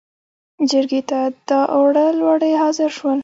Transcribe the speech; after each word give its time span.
جرګې 0.69 1.01
ته 1.09 1.19
داوړه 1.47 2.05
لورې 2.19 2.51
حاضر 2.61 2.89
شول. 2.97 3.19